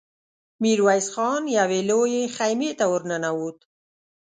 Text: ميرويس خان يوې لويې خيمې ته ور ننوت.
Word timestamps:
ميرويس 0.61 1.07
خان 1.13 1.43
يوې 1.57 1.79
لويې 1.89 2.23
خيمې 2.35 2.71
ته 2.79 2.85
ور 2.91 3.01
ننوت. 3.09 3.57